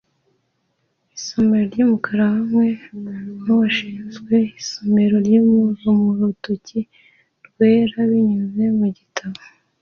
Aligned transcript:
Isomero 1.17 1.65
ryumukara 1.71 2.23
hamwe 2.35 2.67
nuwashinzwe 3.43 4.35
isomero 4.61 5.15
murutoki 5.95 6.79
rwera 7.47 7.97
binyuze 8.09 8.63
mugitabo 8.79 9.39